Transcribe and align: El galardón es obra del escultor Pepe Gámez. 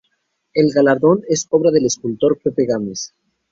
El 0.55 0.73
galardón 0.73 1.21
es 1.27 1.45
obra 1.51 1.69
del 1.69 1.85
escultor 1.85 2.39
Pepe 2.41 2.65
Gámez. 2.65 3.13